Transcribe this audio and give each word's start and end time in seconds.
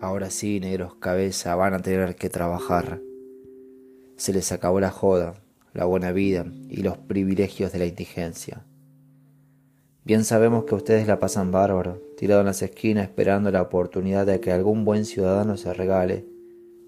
Ahora 0.00 0.30
sí, 0.30 0.60
negros 0.60 0.94
cabeza, 0.94 1.56
van 1.56 1.74
a 1.74 1.80
tener 1.80 2.14
que 2.14 2.30
trabajar. 2.30 3.00
Se 4.16 4.32
les 4.32 4.52
acabó 4.52 4.78
la 4.78 4.90
joda, 4.90 5.34
la 5.74 5.86
buena 5.86 6.12
vida 6.12 6.46
y 6.68 6.82
los 6.82 6.96
privilegios 6.98 7.72
de 7.72 7.80
la 7.80 7.86
indigencia. 7.86 8.64
Bien 10.04 10.24
sabemos 10.24 10.64
que 10.64 10.76
ustedes 10.76 11.08
la 11.08 11.18
pasan 11.18 11.50
bárbaro, 11.50 12.00
tirado 12.16 12.40
en 12.42 12.46
las 12.46 12.62
esquinas 12.62 13.04
esperando 13.04 13.50
la 13.50 13.60
oportunidad 13.60 14.24
de 14.24 14.38
que 14.38 14.52
algún 14.52 14.84
buen 14.84 15.04
ciudadano 15.04 15.56
se 15.56 15.74
regale 15.74 16.24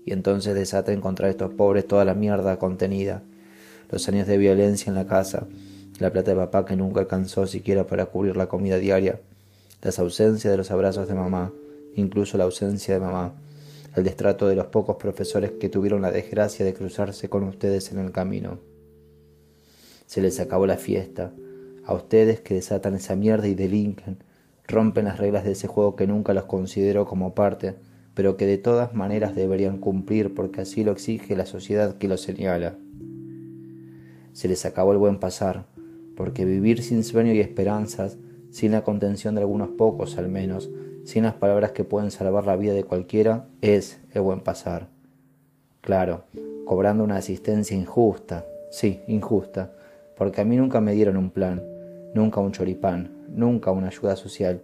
y 0.05 0.13
entonces 0.13 0.55
desaten 0.55 1.01
contra 1.01 1.29
estos 1.29 1.53
pobres 1.55 1.89
toda 1.89 2.05
la 2.05 2.15
mierda 2.15 2.61
contenida, 2.61 3.25
los 3.91 4.09
años 4.09 4.29
de 4.29 4.39
violencia 4.39 4.89
en 4.89 4.95
la 4.95 5.09
casa, 5.09 5.49
la 5.99 6.11
plata 6.11 6.31
de 6.31 6.37
papá 6.37 6.65
que 6.65 6.77
nunca 6.77 7.01
alcanzó 7.01 7.49
siquiera 7.49 7.89
para 7.89 8.07
cubrir 8.07 8.37
la 8.37 8.47
comida 8.47 8.79
diaria, 8.79 9.21
las 9.83 9.99
ausencias 9.99 10.51
de 10.51 10.57
los 10.57 10.71
abrazos 10.71 11.09
de 11.09 11.15
mamá, 11.15 11.53
incluso 11.95 12.39
la 12.39 12.45
ausencia 12.45 12.95
de 12.95 13.01
mamá, 13.01 13.35
el 13.97 14.05
destrato 14.05 14.47
de 14.47 14.57
los 14.57 14.67
pocos 14.67 14.97
profesores 14.97 15.53
que 15.53 15.69
tuvieron 15.69 16.03
la 16.03 16.13
desgracia 16.13 16.65
de 16.65 16.75
cruzarse 16.75 17.29
con 17.29 17.45
ustedes 17.45 17.91
en 17.93 17.99
el 17.99 18.13
camino. 18.13 18.59
Se 20.07 20.21
les 20.21 20.41
acabó 20.41 20.67
la 20.67 20.77
fiesta, 20.77 21.33
a 21.85 21.95
ustedes 21.95 22.41
que 22.41 22.55
desatan 22.55 22.95
esa 22.95 23.17
mierda 23.17 23.49
y 23.49 23.55
delinquen, 23.55 24.19
rompen 24.67 25.07
las 25.07 25.19
reglas 25.19 25.45
de 25.45 25.53
ese 25.53 25.67
juego 25.67 25.97
que 25.97 26.07
nunca 26.07 26.35
los 26.35 26.45
considero 26.45 27.05
como 27.07 27.35
parte, 27.35 27.75
pero 28.15 28.37
que 28.37 28.47
de 28.47 28.59
todas 28.59 28.95
maneras 28.95 29.35
deberían 29.35 29.79
cumplir 29.79 30.35
porque 30.35 30.61
así 30.61 30.85
lo 30.85 30.93
exige 30.93 31.37
la 31.37 31.47
sociedad 31.47 31.99
que 31.99 32.09
lo 32.09 32.17
señala. 32.17 32.77
Se 34.33 34.47
les 34.47 34.65
acabó 34.65 34.93
el 34.93 34.99
buen 34.99 35.19
pasar, 35.19 35.67
porque 36.17 36.45
vivir 36.45 36.83
sin 36.83 37.03
sueño 37.03 37.33
y 37.33 37.41
esperanzas, 37.41 38.19
sin 38.51 38.73
la 38.73 38.83
contención 38.83 39.35
de 39.35 39.41
algunos 39.41 39.71
pocos 39.71 40.19
al 40.19 40.29
menos, 40.29 40.71
sin 41.05 41.25
las 41.25 41.35
palabras 41.35 41.73
que 41.73 41.85
pueden 41.85 42.11
salvar 42.11 42.47
la 42.47 42.57
vida 42.57 42.73
de 42.73 42.85
cualquiera, 42.85 43.47
es 43.61 44.01
el 44.13 44.23
buen 44.23 44.41
pasar. 44.41 44.89
Claro, 45.81 46.25
cobrando 46.65 47.05
una 47.05 47.17
asistencia 47.17 47.77
injusta, 47.77 48.47
sí, 48.71 49.01
injusta, 49.07 49.73
porque 50.17 50.41
a 50.41 50.45
mí 50.45 50.57
nunca 50.57 50.81
me 50.81 50.93
dieron 50.93 51.17
un 51.17 51.31
plan, 51.31 51.63
nunca 52.15 52.41
un 52.41 52.53
choripán, 52.53 53.11
nunca 53.29 53.71
una 53.71 53.89
ayuda 53.89 54.17
social, 54.17 54.63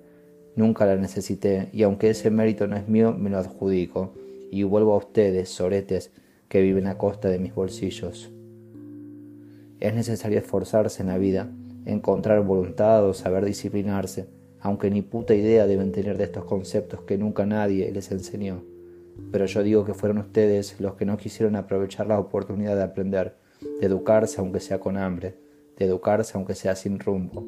nunca 0.55 0.87
la 0.87 0.97
necesité, 0.97 1.69
y 1.73 1.83
aunque 1.83 2.11
ese 2.11 2.31
mérito 2.31 2.67
no 2.67 2.77
es 2.77 2.89
mío, 2.89 3.13
me 3.13 3.31
lo 3.31 3.39
adjudico, 3.39 4.13
y 4.51 4.63
vuelvo 4.63 4.95
a 4.95 4.99
ustedes, 4.99 5.49
soretes, 5.49 6.11
que 6.49 6.61
viven 6.61 6.87
a 6.87 6.99
costa 6.99 7.29
de 7.29 7.39
mis 7.39 7.55
bolsillos. 7.55 8.31
Es 9.81 9.95
necesario 9.95 10.39
esforzarse 10.39 11.03
en 11.03 11.09
la 11.09 11.19
vida, 11.19 11.51
encontrar 11.85 12.43
voluntad 12.43 13.05
o 13.05 13.15
saber 13.15 13.45
disciplinarse, 13.45 14.27
aunque 14.67 14.91
ni 14.91 15.01
puta 15.01 15.33
idea 15.33 15.65
deben 15.69 15.93
tener 15.93 16.19
de 16.19 16.25
estos 16.25 16.45
conceptos 16.45 17.03
que 17.03 17.17
nunca 17.17 17.47
nadie 17.47 17.89
les 17.93 18.11
enseñó. 18.11 18.65
Pero 19.31 19.47
yo 19.47 19.63
digo 19.63 19.85
que 19.85 19.95
fueron 19.95 20.19
ustedes 20.19 20.81
los 20.81 20.95
que 20.95 21.05
no 21.05 21.17
quisieron 21.17 21.55
aprovechar 21.55 22.09
la 22.09 22.19
oportunidad 22.19 22.75
de 22.75 22.83
aprender, 22.83 23.37
de 23.81 23.87
educarse 23.87 24.41
aunque 24.41 24.59
sea 24.59 24.81
con 24.81 24.97
hambre, 24.97 25.37
de 25.77 25.85
educarse 25.85 26.33
aunque 26.35 26.57
sea 26.57 26.75
sin 26.75 26.99
rumbo. 26.99 27.47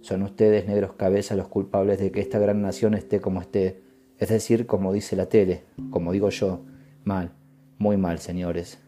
Son 0.00 0.22
ustedes, 0.22 0.66
negros 0.66 0.94
cabezas, 0.94 1.38
los 1.38 1.46
culpables 1.46 2.00
de 2.00 2.10
que 2.10 2.20
esta 2.20 2.40
gran 2.40 2.60
nación 2.60 2.94
esté 2.94 3.20
como 3.20 3.40
esté, 3.40 3.80
es 4.18 4.30
decir, 4.30 4.66
como 4.66 4.92
dice 4.92 5.14
la 5.14 5.26
tele, 5.26 5.62
como 5.90 6.10
digo 6.10 6.30
yo, 6.30 6.64
mal, 7.04 7.30
muy 7.78 7.96
mal, 7.96 8.18
señores. 8.18 8.78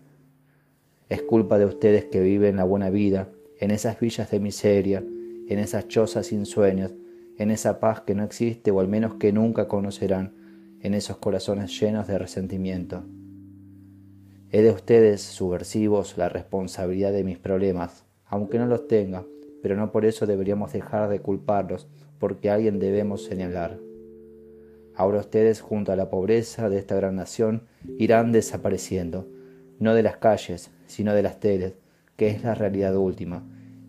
Es 1.10 1.22
culpa 1.22 1.58
de 1.58 1.66
ustedes 1.66 2.06
que 2.06 2.18
viven 2.18 2.56
la 2.56 2.64
buena 2.64 2.90
vida, 2.90 3.28
en 3.60 3.70
esas 3.70 4.00
villas 4.00 4.32
de 4.32 4.40
miseria, 4.40 5.04
en 5.48 5.58
esas 5.58 5.88
chozas 5.88 6.26
sin 6.26 6.46
sueños, 6.46 6.94
en 7.38 7.50
esa 7.50 7.80
paz 7.80 8.00
que 8.00 8.14
no 8.14 8.24
existe 8.24 8.70
o 8.70 8.80
al 8.80 8.88
menos 8.88 9.14
que 9.14 9.32
nunca 9.32 9.68
conocerán, 9.68 10.34
en 10.80 10.94
esos 10.94 11.16
corazones 11.16 11.78
llenos 11.78 12.06
de 12.06 12.18
resentimiento. 12.18 13.04
Es 14.50 14.62
de 14.62 14.70
ustedes, 14.70 15.22
subversivos, 15.22 16.16
la 16.16 16.28
responsabilidad 16.28 17.12
de 17.12 17.24
mis 17.24 17.38
problemas, 17.38 18.04
aunque 18.26 18.58
no 18.58 18.66
los 18.66 18.86
tenga, 18.86 19.24
pero 19.62 19.76
no 19.76 19.90
por 19.90 20.04
eso 20.04 20.26
deberíamos 20.26 20.72
dejar 20.72 21.08
de 21.08 21.20
culparlos, 21.20 21.88
porque 22.18 22.50
a 22.50 22.54
alguien 22.54 22.78
debemos 22.78 23.24
señalar. 23.24 23.78
Ahora 24.94 25.20
ustedes, 25.20 25.60
junto 25.60 25.92
a 25.92 25.96
la 25.96 26.08
pobreza 26.08 26.70
de 26.70 26.78
esta 26.78 26.94
gran 26.94 27.16
nación, 27.16 27.62
irán 27.98 28.32
desapareciendo, 28.32 29.28
no 29.78 29.94
de 29.94 30.02
las 30.02 30.16
calles, 30.16 30.70
sino 30.86 31.12
de 31.12 31.22
las 31.22 31.40
teles, 31.40 31.74
que 32.16 32.28
es 32.28 32.42
la 32.42 32.54
realidad 32.54 32.96
última, 32.96 33.44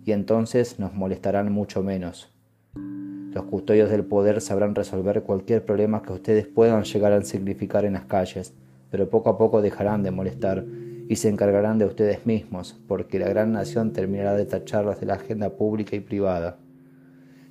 y 0.07 0.13
entonces 0.13 0.79
nos 0.79 0.94
molestarán 0.94 1.51
mucho 1.51 1.84
menos. 1.84 2.31
Los 2.73 3.44
custodios 3.44 3.90
del 3.90 4.06
poder 4.06 4.40
sabrán 4.40 4.73
resolver 4.73 5.23
cualquier 5.23 5.66
problema 5.66 6.01
que 6.01 6.13
ustedes 6.13 6.47
puedan 6.47 6.85
llegar 6.85 7.12
a 7.12 7.22
significar 7.25 7.84
en 7.84 7.94
las 7.94 8.06
calles, 8.06 8.53
pero 8.90 9.09
poco 9.09 9.29
a 9.29 9.38
poco 9.38 9.62
dejarán 9.62 10.03
de 10.03 10.12
molestar 10.12 10.63
y 11.09 11.17
se 11.17 11.28
encargarán 11.28 11.78
de 11.78 11.84
ustedes 11.84 12.25
mismos, 12.25 12.79
porque 12.88 13.19
la 13.19 13.28
gran 13.28 13.51
nación 13.51 13.91
terminará 13.91 14.34
de 14.35 14.46
tacharlos 14.46 14.97
de 15.01 15.07
la 15.07 15.16
agenda 15.16 15.50
pública 15.50 15.97
y 15.97 16.00
privada. 16.00 16.56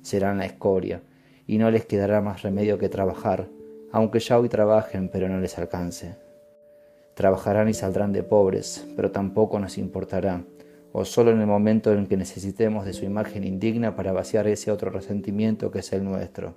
Serán 0.01 0.39
la 0.39 0.47
escoria, 0.47 1.03
y 1.45 1.59
no 1.59 1.69
les 1.69 1.85
quedará 1.85 2.21
más 2.21 2.41
remedio 2.41 2.79
que 2.79 2.89
trabajar, 2.89 3.49
aunque 3.91 4.19
ya 4.19 4.39
hoy 4.39 4.49
trabajen, 4.49 5.09
pero 5.09 5.29
no 5.29 5.39
les 5.39 5.59
alcance. 5.59 6.15
Trabajarán 7.13 7.69
y 7.69 7.75
saldrán 7.75 8.13
de 8.13 8.23
pobres, 8.23 8.87
pero 8.95 9.11
tampoco 9.11 9.59
nos 9.59 9.77
importará, 9.77 10.41
o 10.99 11.05
solo 11.05 11.29
en 11.29 11.39
el 11.39 11.45
momento 11.45 11.93
en 11.93 12.07
que 12.07 12.17
necesitemos 12.17 12.83
de 12.83 12.91
su 12.91 13.05
imagen 13.05 13.43
indigna 13.43 13.95
para 13.95 14.13
vaciar 14.13 14.47
ese 14.47 14.71
otro 14.71 14.89
resentimiento 14.89 15.69
que 15.69 15.77
es 15.79 15.93
el 15.93 16.03
nuestro. 16.03 16.55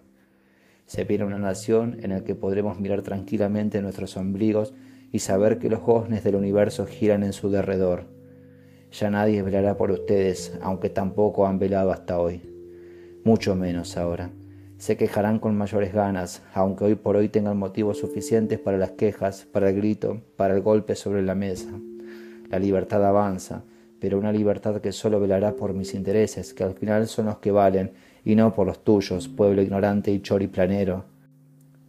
Se 0.86 1.04
viene 1.04 1.26
una 1.26 1.38
nación 1.38 1.98
en 2.00 2.12
la 2.12 2.24
que 2.24 2.34
podremos 2.34 2.80
mirar 2.80 3.02
tranquilamente 3.02 3.82
nuestros 3.82 4.16
ombligos 4.16 4.72
y 5.12 5.18
saber 5.18 5.58
que 5.58 5.68
los 5.68 5.82
goznes 5.82 6.24
del 6.24 6.36
universo 6.36 6.86
giran 6.86 7.22
en 7.22 7.34
su 7.34 7.50
derredor. 7.50 8.04
Ya 8.90 9.10
nadie 9.10 9.42
velará 9.42 9.76
por 9.76 9.90
ustedes, 9.90 10.58
aunque 10.62 10.88
tampoco 10.88 11.46
han 11.46 11.58
velado 11.58 11.92
hasta 11.92 12.18
hoy. 12.18 12.40
Mucho 13.24 13.54
menos 13.54 13.98
ahora. 13.98 14.30
Se 14.78 14.96
quejarán 14.96 15.38
con 15.38 15.54
mayores 15.54 15.92
ganas, 15.92 16.40
aunque 16.54 16.86
hoy 16.86 16.94
por 16.94 17.14
hoy 17.14 17.28
tengan 17.28 17.58
motivos 17.58 17.98
suficientes 17.98 18.58
para 18.58 18.78
las 18.78 18.92
quejas, 18.92 19.46
para 19.52 19.68
el 19.68 19.76
grito, 19.76 20.22
para 20.36 20.54
el 20.54 20.62
golpe 20.62 20.94
sobre 20.94 21.20
la 21.20 21.34
mesa. 21.34 21.68
La 22.48 22.58
libertad 22.58 23.04
avanza, 23.04 23.64
pero 24.00 24.18
una 24.18 24.32
libertad 24.32 24.80
que 24.80 24.92
solo 24.92 25.20
velará 25.20 25.54
por 25.54 25.74
mis 25.74 25.94
intereses, 25.94 26.54
que 26.54 26.64
al 26.64 26.74
final 26.74 27.06
son 27.06 27.26
los 27.26 27.38
que 27.38 27.50
valen, 27.50 27.92
y 28.24 28.34
no 28.34 28.54
por 28.54 28.66
los 28.66 28.84
tuyos, 28.84 29.28
pueblo 29.28 29.62
ignorante 29.62 30.10
y 30.10 30.20
choriplanero. 30.20 31.04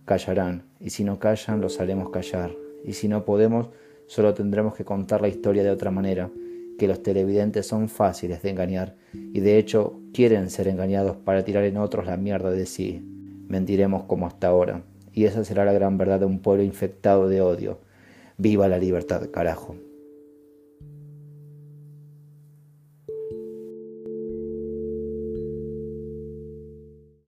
Callarán, 0.06 0.64
y 0.80 0.90
si 0.90 1.04
no 1.04 1.20
callan, 1.20 1.62
los 1.62 1.80
haremos 1.80 2.10
callar 2.10 2.52
y 2.84 2.94
si 2.94 3.08
no 3.08 3.26
podemos, 3.26 3.70
solo 4.08 4.34
tendremos 4.34 4.76
que 4.76 4.86
contar 4.86 5.22
la 5.22 5.28
historia 5.28 5.64
de 5.64 5.70
otra 5.70 5.92
manera, 5.92 6.30
que 6.78 6.88
los 6.88 7.04
televidentes 7.04 7.68
son 7.68 7.90
fáciles 7.90 8.42
de 8.42 8.50
engañar 8.50 8.96
y 9.14 9.40
de 9.40 9.58
hecho 9.58 10.00
quieren 10.14 10.50
ser 10.50 10.68
engañados 10.68 11.18
para 11.18 11.44
tirar 11.44 11.64
en 11.64 11.78
otros 11.78 12.06
la 12.06 12.18
mierda 12.18 12.52
de 12.52 12.66
sí. 12.66 13.02
Mentiremos 13.48 14.04
como 14.04 14.28
hasta 14.28 14.48
ahora, 14.48 14.84
y 15.14 15.26
esa 15.26 15.44
será 15.44 15.66
la 15.66 15.74
gran 15.74 15.98
verdad 15.98 16.22
de 16.22 16.26
un 16.26 16.40
pueblo 16.40 16.64
infectado 16.64 17.28
de 17.28 17.42
odio. 17.42 17.80
Viva 18.38 18.68
la 18.68 18.78
libertad, 18.78 19.30
carajo. 19.30 19.76